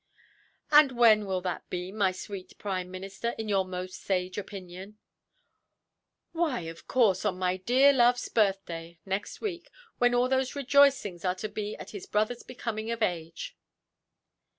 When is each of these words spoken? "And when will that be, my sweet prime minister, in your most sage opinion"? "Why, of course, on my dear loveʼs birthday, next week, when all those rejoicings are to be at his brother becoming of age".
"And 0.71 0.93
when 0.93 1.27
will 1.27 1.41
that 1.41 1.69
be, 1.69 1.91
my 1.91 2.11
sweet 2.11 2.57
prime 2.57 2.89
minister, 2.89 3.35
in 3.37 3.47
your 3.47 3.63
most 3.63 4.01
sage 4.01 4.35
opinion"? 4.35 4.97
"Why, 6.31 6.61
of 6.61 6.87
course, 6.87 7.23
on 7.23 7.37
my 7.37 7.57
dear 7.57 7.93
loveʼs 7.93 8.33
birthday, 8.33 8.99
next 9.05 9.41
week, 9.41 9.69
when 9.99 10.15
all 10.15 10.27
those 10.27 10.55
rejoicings 10.55 11.23
are 11.23 11.35
to 11.35 11.49
be 11.49 11.75
at 11.75 11.91
his 11.91 12.07
brother 12.07 12.33
becoming 12.47 12.89
of 12.89 13.03
age". 13.03 13.55